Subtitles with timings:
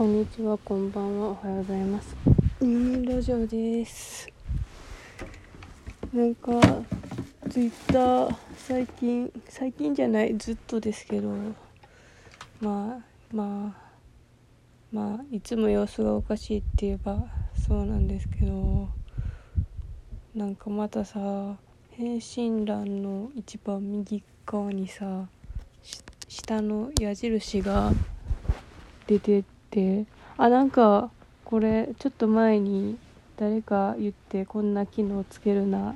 [0.00, 2.16] こんにちは、こんばんは、おはようございます。
[2.60, 4.26] うん、ラジオです。
[6.14, 6.52] なんか、
[7.50, 11.28] ツイッター、最近、最近じゃない、ずっとですけど、
[12.62, 13.90] まあ、まあ、
[14.90, 17.22] まあ、いつも様子がおかしいって言えば
[17.54, 18.88] そうなんですけど、
[20.34, 21.58] なんかまたさ、
[21.90, 25.28] 返信欄の一番右側にさ、
[26.26, 27.92] 下の矢印が
[29.06, 29.59] 出てて
[30.36, 31.10] あなんか
[31.44, 32.98] これちょっと前に
[33.36, 35.94] 誰か言ってこんな機能つけるな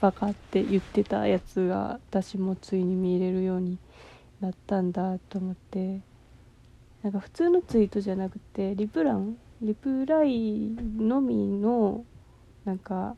[0.00, 3.78] バカって言ってたやつが私もついに見れるように
[4.40, 6.00] なったんだと思って
[7.02, 12.04] なんか普通のツイートじゃなくてリプランリプライのみの
[12.64, 13.14] なんか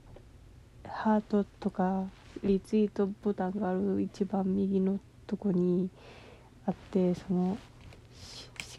[0.87, 2.05] ハートとか
[2.45, 5.89] リツイートボタンがある一番右のとこに
[6.67, 7.57] あってその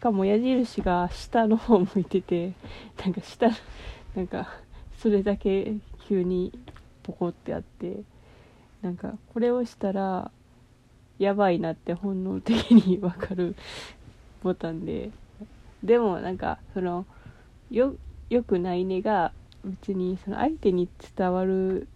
[0.00, 2.54] しかも矢印が下の方向いてて
[3.04, 3.50] なんか下
[4.16, 4.48] なんか
[4.98, 5.74] それだけ
[6.08, 6.58] 急に
[7.02, 8.00] ポコってあって
[8.80, 10.30] なんかこれをしたら
[11.18, 13.54] やばいなって本能的に分かる
[14.42, 15.10] ボタンで
[15.84, 17.04] でもなんかその
[17.70, 17.94] よ
[18.30, 19.32] よくないねが
[19.66, 21.88] 別にその相手に伝わる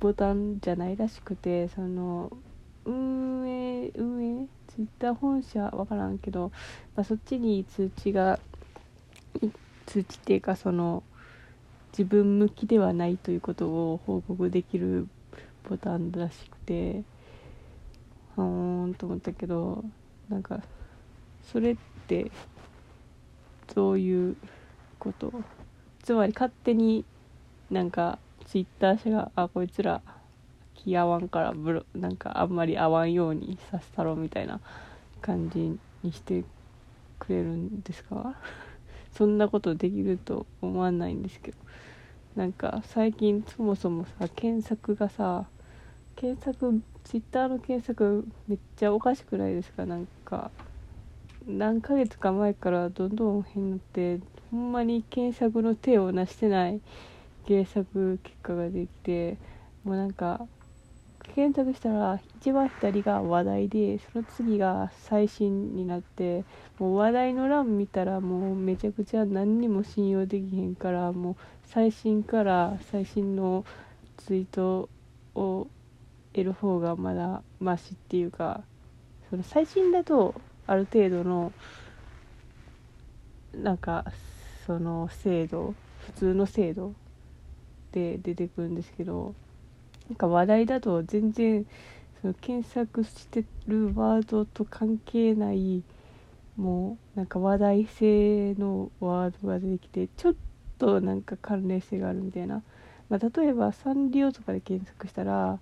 [0.00, 2.36] ボタンじゃないらしくてその
[2.84, 4.21] 運営運営
[4.74, 6.50] ツイッター本社わからんけど、
[6.96, 8.38] まあ、そっちに通知が
[9.86, 11.02] 通知っていうかその
[11.92, 15.08] 自分向きではないということを報告できる
[15.68, 17.02] ボタンらしくて
[18.36, 19.84] はーんと思ったけど
[20.30, 20.62] なんか
[21.52, 21.76] それっ
[22.06, 22.30] て
[23.74, 24.36] どういう
[24.98, 25.32] こと。
[26.02, 27.04] つまり勝手に
[27.70, 30.02] なんかツイッター社があこいつら
[30.74, 34.60] 気合わんからブロなんかあんまり合わんようにさせたろみたいな
[35.20, 36.44] 感じにして
[37.18, 38.34] くれるんですか？
[39.12, 41.58] そんなことできると思わないんですけど。
[42.34, 45.44] なんか最近そもそもさ検索がさ
[46.16, 49.84] 検索ツイッターの検索めっちゃおかしくないですか？
[49.84, 50.50] なんか
[51.46, 54.20] 何ヶ月か前からどんどん変になって
[54.50, 56.80] ほんまに検索の手をなしてない
[57.44, 59.36] 検索結果ができて
[59.84, 60.46] もうなんか
[61.34, 66.44] 検索したら一番左が話題でその次が最新になって
[66.78, 73.64] もう話題の欄見たらもうめちゃくちゃ何にも信用できへんからもう最新から最新の
[74.18, 74.88] ツイート
[75.34, 75.68] を
[76.32, 78.62] 得る方がまだマシっていうか
[79.30, 80.34] その最新だと
[80.66, 81.52] ある程度の
[83.54, 84.04] なんか
[84.66, 85.74] その精度
[86.06, 86.94] 普通の精度
[87.92, 89.34] で出てくるんですけど
[90.12, 91.64] なんか話題だと全然
[92.20, 95.82] その検索してるワードと関係ない
[96.58, 100.34] もうなんか話題性のワードが出てきてちょっ
[100.78, 102.62] となんか関連性があるみたいな、
[103.08, 105.58] まあ、例えばサンリオとかで検索したら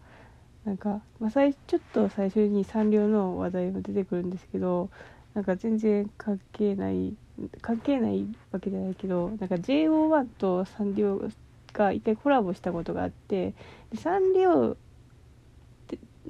[0.65, 4.91] なんか、まあ、最ちょっと最初にサンリオの話題も出てくるんですけど
[5.35, 7.15] なんか全然関係ない
[7.63, 11.31] 関係ないわけじゃないけどなんか JO1 とサンリオ
[11.73, 13.55] が一回コラボしたことがあって
[13.91, 14.77] でサンリオ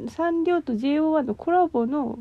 [0.09, 2.19] サンリオと JO1 のコラボの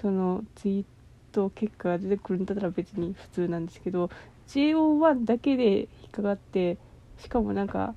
[0.00, 0.84] そのツイー
[1.32, 4.10] ト結果が出てくるんだったら別に普通なんですけど
[4.48, 6.76] JO1 だけで引っかかって
[7.18, 7.94] しかもなんか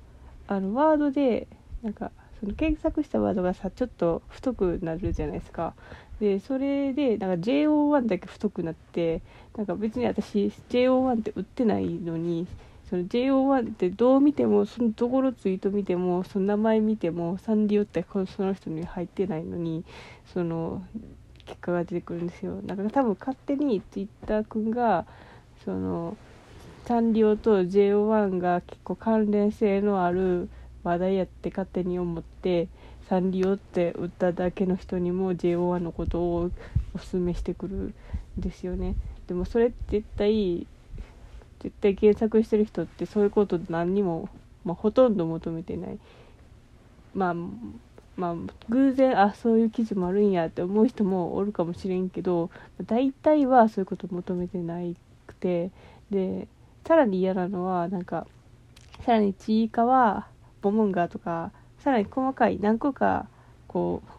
[0.48, 1.46] あのワードで
[1.82, 5.74] なんかその検索したワードがさちょっと太くなるじゃないですか。
[6.20, 9.22] でそれでなんか JO1 だけ太くなって
[9.56, 12.46] なんか別に私 JO1 って売ってないのに
[12.90, 19.84] その JO1 ってどう見てもそのどこのツイート見てもその名前見てもサンリオってその人に入ってないのに
[20.34, 20.84] その
[21.46, 22.60] 結果が出てくるんですよ。
[22.62, 25.06] なんか多分勝手にツイッターくんが
[25.64, 26.16] その
[26.86, 30.48] サンリオと JO1 が結構関連性のある
[30.82, 32.68] 話題やって勝手に思って
[33.08, 36.50] サンリオって売っただけの人にも JO1 のことを
[36.94, 37.94] おすすめしてくるん
[38.38, 38.96] ですよね。
[39.28, 40.66] でもそれって絶対
[41.60, 44.28] 絶対検索してる人ってそういうこと何にも、
[44.64, 45.98] まあ、ほとんど求めてない。
[47.14, 47.34] まあ
[48.16, 48.34] まあ
[48.68, 52.50] 偶然あそういう記事もあるんやって思う人もおるかもしれんけど
[52.86, 54.96] 大体はそういうこと求めてない
[55.26, 55.70] くて。
[56.10, 56.48] で
[56.86, 58.26] さらに嫌なのはなんか
[59.04, 60.26] さらにちいかわ
[60.60, 63.28] ボモンガとかさらに細かい何個か
[63.66, 64.10] こう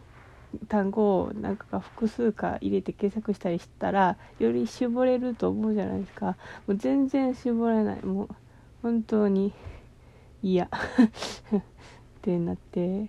[0.68, 6.36] 単語を何個か複数か入れて検索したりしたらより絞れると思うじゃないですか。
[6.66, 8.04] もう全然絞れない。
[8.04, 8.28] もう
[8.82, 9.52] 本当に
[10.42, 10.64] 嫌。
[10.66, 10.70] っ
[12.22, 13.08] てなって。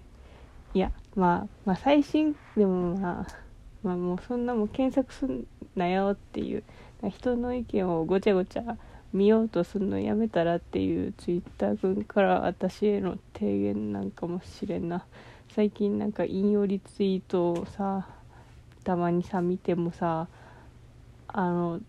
[0.74, 3.28] いやまあまあ最新でもまあ
[3.84, 6.64] まあもうそんなもん検索すんなよっていう。
[7.10, 8.78] 人の意見をごちゃごちゃ
[9.12, 15.06] 見ようとするのやめたらっていうツイッター君から私への提言なんかもしれんな。
[15.56, 18.08] 最近なんか引用リツイートをさ
[18.84, 20.28] たまにさ見てもさ
[21.28, 21.80] あの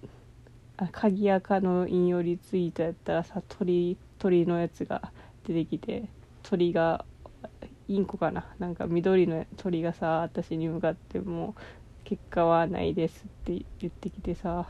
[0.92, 5.10] 鍵垢の引用リツイートやったらさ鳥鳥のやつが
[5.46, 6.04] 出てきて
[6.42, 7.06] 鳥が
[7.88, 8.44] インコかな？
[8.58, 11.54] なんか緑の鳥がさ私に向かっても
[12.04, 14.66] 結果はないですって言ってきてさ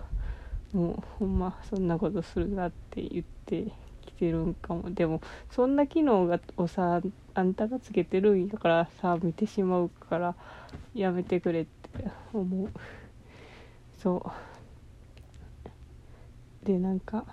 [0.73, 3.73] もうほんまそんなことするなって言って
[4.07, 4.95] きてるんかも。
[4.95, 5.21] でも
[5.51, 7.01] そんな機能がをさ
[7.35, 10.35] あんたがつけてるんやからさ見てしまうから
[10.95, 12.71] やめてくれって思う。
[14.03, 14.23] そ
[16.63, 16.67] う。
[16.67, 17.25] でなんか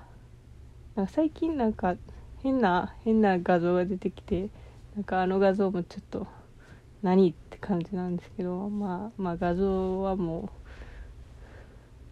[0.96, 1.96] なんか最近なんか
[2.44, 4.50] 変な変な画像が出てきて
[4.96, 6.28] なんかあの画像もちょっと
[7.02, 10.50] 何って感じなんですけどまあまあ画像はも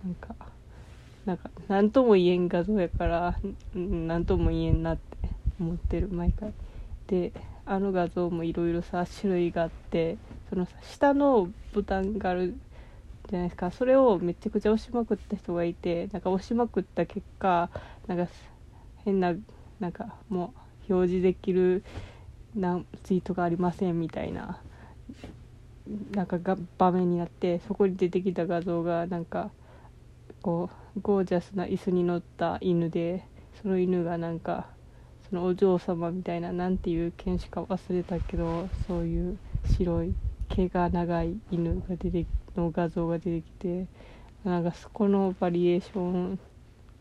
[0.03, 0.35] うなんか
[1.25, 3.39] なんか何とも言えん画像やから
[3.73, 6.53] 何とも言えんなって思ってる毎回。
[7.07, 7.33] で
[7.69, 10.17] あの画像もいろいろさ種類があって
[10.49, 12.55] その下のボタンがある
[13.29, 13.69] じゃないですか。
[13.69, 17.69] それをめちゃくちゃ押しまくった人がいてなんか押しまくった結果
[18.07, 18.27] なんか
[19.05, 19.35] 変な
[19.79, 20.55] なんかも
[20.89, 21.83] う表示できる
[22.55, 24.59] なツイートがありませんみたいな
[26.15, 29.51] なんかが場面になってそこに出てきた画像がなんか
[30.41, 33.23] こうゴージャスな椅子に乗った犬で
[33.61, 34.65] その犬がなんか
[35.29, 40.17] そのお嬢様みたいな何ていう犬種か忘れたけどそういう白い
[40.47, 43.89] 毛が長い犬が出ての画像が出てきて
[44.43, 46.39] なんかそこのバリエーション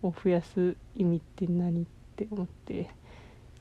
[0.03, 1.87] を増やす意味って何っ
[2.17, 2.91] て思って。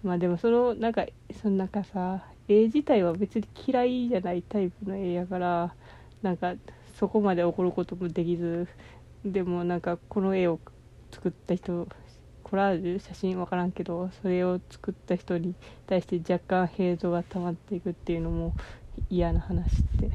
[0.04, 5.76] まあでもそのなんかそのなんかさ絵自体は別に嫌いじゃないタイプの絵やから
[6.22, 6.56] なんか
[6.96, 8.68] そこまで怒ることもできず
[9.26, 10.62] でもなんかこの絵を
[11.14, 11.88] 作った人
[12.50, 15.56] コラージュ写真分からんけどそれを作った人に
[15.86, 18.56] 対して若干ヘイトが溜まっていくっていうのも
[19.10, 20.12] 嫌な話って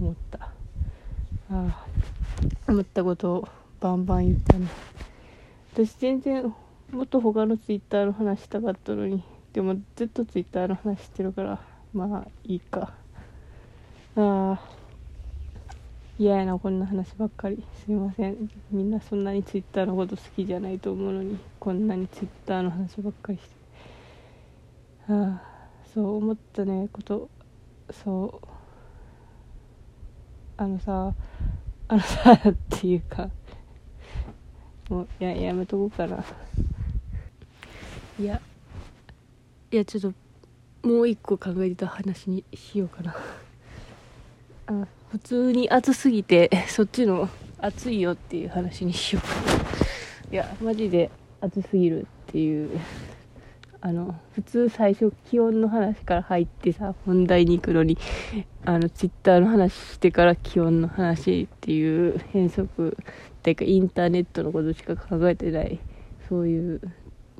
[0.00, 0.56] 思った
[1.48, 1.86] あ
[2.68, 3.48] あ思ったことを
[3.80, 4.68] バンバン言ったね
[5.72, 6.54] 私全然
[6.90, 11.60] もっと他のツイッターの話したかったのにでもずっとツイッターの話してるから
[11.92, 12.94] まあいいか。
[14.16, 14.79] ああ
[16.20, 17.64] 嫌やなこんな話ばっかり。
[17.82, 18.50] すいません。
[18.70, 23.48] みんなそんなにツイッターのこと好きじゃないと思うのにこんなにツイッターの話ばっかりして。
[25.08, 25.42] ああ
[25.94, 27.30] そう思ったねこと。
[27.90, 28.46] そう。
[30.58, 31.14] あのさ
[31.88, 33.30] あのさ っていうか。
[34.90, 36.22] もうややめとこうかな。
[38.18, 38.42] いや。
[39.70, 40.12] いやちょっ
[40.82, 43.16] ともう一個考えてた話にしようかな。
[45.10, 47.28] 普通に暑すぎて そっちの
[47.58, 49.34] 暑いよっていう話にしようか。
[50.32, 52.78] いやマジで暑すぎるっていう
[53.80, 57.96] あの普通最初気温の話から入ってさ本題に行くのに
[58.64, 65.80] あのツイッターの話してから気温の話っていう変則っていうかインターネットのことしか考えてない
[66.28, 66.80] そういう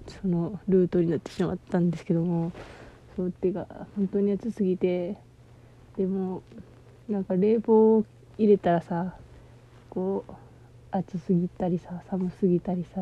[0.08, 2.52] そのルートになってしまったんですけども
[3.14, 5.16] そうってか本当に暑すぎて
[5.96, 6.42] でも
[7.10, 8.04] なんか冷房を
[8.38, 9.14] 入れたらさ
[9.90, 10.32] こう
[10.92, 13.00] 暑すぎたりさ寒すぎたりさ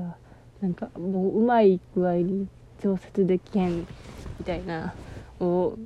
[0.60, 2.48] なんかもううまい具合に
[2.82, 3.86] 調節できへんみ
[4.44, 4.94] たいな
[5.40, 5.76] を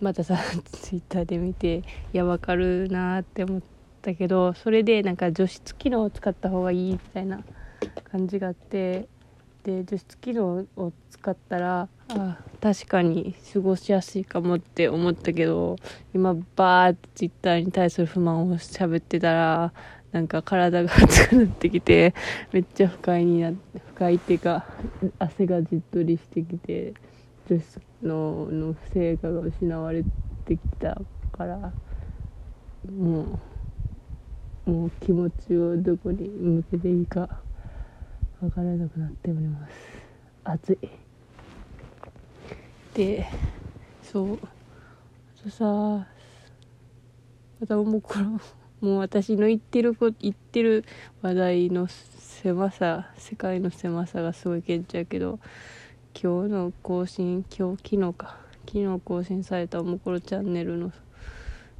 [0.00, 0.38] またさ
[0.72, 1.82] ツイッターで見てい
[2.14, 3.62] やわかるなって思っ
[4.00, 7.44] たけどそれでなんか除湿機能を使った方がいいみたいな
[8.10, 9.06] 感じがあって
[9.66, 15.74] で除湿機能を使ったらあ確かに過ごしやすいかもって思ったけど
[16.14, 19.72] 今バーってツイッターに対する不満を喋ってたら
[20.12, 22.14] なんか体が熱くなってきて
[22.52, 24.64] めっちゃ不快になって不快っていうか
[25.18, 26.94] 汗がじっとりしてきて
[27.50, 30.04] 除湿のの成果が失われ
[30.44, 30.96] てきた
[31.32, 31.72] から
[32.88, 33.40] も
[34.66, 37.28] うもう気持ちをどこに向けていいか
[38.40, 39.72] 分からなくなっております。
[40.44, 40.78] 暑い。
[42.94, 43.26] で
[44.02, 44.34] そう。
[44.34, 45.64] あとさ
[47.60, 48.40] またもうこの
[48.80, 50.84] もう私の言ってるこ言ってる
[51.22, 55.38] 話題の狭さ世界の狭さがすごい顕著やけど
[56.14, 58.46] 今日の更新今日昨日か。
[58.66, 60.92] 昨日更新されたおもころチャンネルの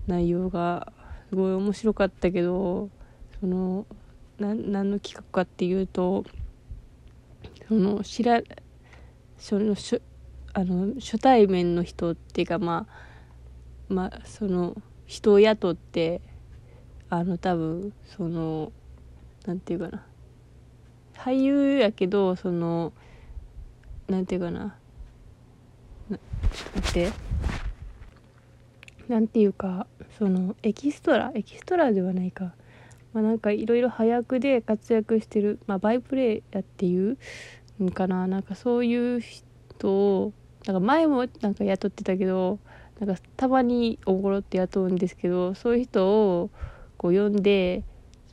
[0.07, 0.93] 内容が
[1.29, 2.89] すごい面白かったけど
[3.41, 3.87] その
[4.39, 6.25] 何の企画かっていうと
[7.69, 8.43] その知ら
[9.39, 10.01] そのし
[10.53, 16.21] あの初対面の人っていうかまあまあその人を雇って
[17.11, 18.73] あの多分その
[19.47, 20.05] なんていうかな。
[21.17, 22.93] 俳優やけどその
[24.09, 24.77] なんていうかな。
[26.11, 26.19] な
[26.77, 27.13] 待って。
[29.09, 29.87] なんていうか
[30.19, 31.31] そのエキストラ？
[31.35, 32.55] エキストラではないか。
[33.17, 37.17] まあなんかいろいろ早くで活躍してる、まあ、バイプレイヤーっていう
[37.83, 38.27] んかな。
[38.27, 40.35] なんかそういう人を
[40.67, 42.59] なんか前もなんか雇ってたけど
[43.01, 46.51] なんかたまにおごろって雇うんですけどそういう人を
[46.99, 47.85] こう呼んで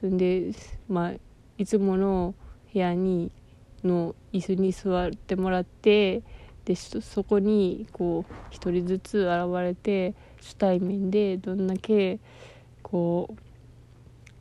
[0.01, 0.51] そんで
[0.89, 1.13] まあ
[1.57, 2.35] いつもの
[2.73, 3.31] 部屋に
[3.85, 6.23] の椅子に座ってもらって
[6.65, 12.19] でそこにこう一人ずつ現れて初対面でどんだけ
[12.81, 13.42] こう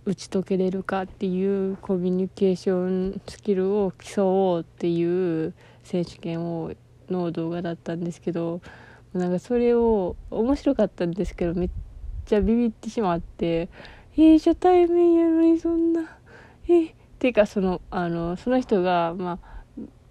[0.04, 5.54] 打ち解けれるかっていうコミュニケーションスキルを競おうっていう
[5.84, 6.72] 選手権を
[7.08, 8.60] の動画だったんですけど
[9.14, 11.70] なんかそれを面白かったんですけどめっ
[12.24, 13.68] ちゃビビってしまって
[14.16, 16.18] 「えー、初対面やのにそんな
[16.68, 19.62] えー、っていうかそのあのその人がまあ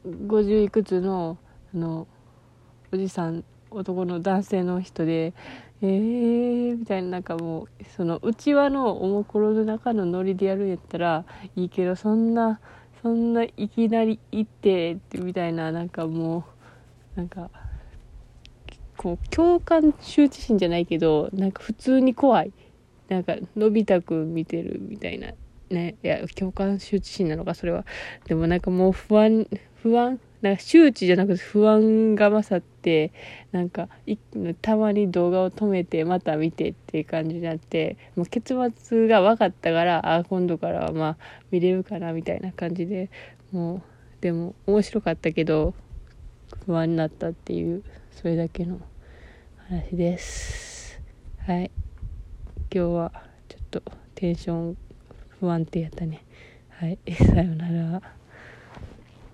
[0.06, 1.38] 50いくつの
[1.74, 2.08] あの
[2.92, 5.34] おじさん男の男性の人で
[5.82, 12.60] えーみたいななんかもうそのうちわのおもころの中のノリでやるんやったらいいけどそんな
[13.02, 16.46] そんないきなり行ってみたいななんかも
[17.16, 17.50] うなんか
[18.98, 22.54] こう共感羞恥心じゃないけどなんか普通に怖い。
[23.10, 25.32] なんかのび太くん見てるみたいな。
[25.70, 27.86] ねいや共感羞恥心なのかそれは。
[28.26, 29.48] でもなんかもう不安
[29.82, 33.14] 不安なんか周知じゃなくて不安が勝って
[33.52, 33.90] なんか
[34.62, 41.18] たまに動画を止めてまた見てっていう感じになってもう結末が分かったからあ今度からはまあ
[41.52, 43.10] 見れるかなみたいな感じで
[43.52, 43.82] もう
[44.22, 45.74] でも面白かったけど
[46.66, 48.80] 不安になったっていうそれだけの
[49.70, 51.02] 話です。
[51.48, 51.72] はい。
[52.74, 53.12] 今日は
[53.48, 53.84] ちょっと
[54.16, 54.78] テンション
[55.40, 56.24] 不安定やったね。
[56.70, 57.00] はい。
[57.16, 58.21] さようなら。